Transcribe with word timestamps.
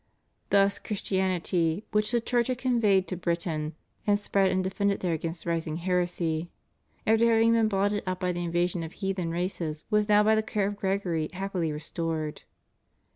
Thus 0.49 0.79
Christianity, 0.79 1.85
which 1.91 2.11
the 2.11 2.19
Church 2.19 2.47
had 2.47 2.57
conveyed 2.57 3.05
to 3.05 3.15
Britain, 3.15 3.75
and 4.07 4.17
spread 4.17 4.49
and 4.49 4.63
defended 4.63 5.01
there 5.01 5.13
against 5.13 5.45
rising 5.45 5.77
heresy/ 5.77 6.49
after 7.05 7.27
having 7.31 7.53
been 7.53 7.67
blotted 7.67 8.01
out 8.07 8.19
by 8.19 8.31
the 8.31 8.43
invasion 8.43 8.81
of 8.81 8.93
heathen 8.93 9.29
races, 9.29 9.83
was 9.91 10.09
now 10.09 10.23
by 10.23 10.33
the 10.33 10.41
care 10.41 10.65
of 10.65 10.75
Gregory 10.79 11.29
happily 11.33 11.71
restored. 11.71 12.41